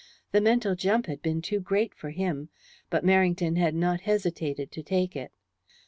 [0.31, 2.49] The mental jump had been too great for him,
[2.89, 5.31] but Merrington had not hesitated to take it.